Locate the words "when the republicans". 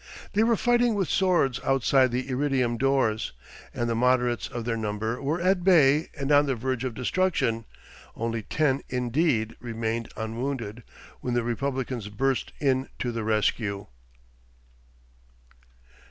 11.19-12.09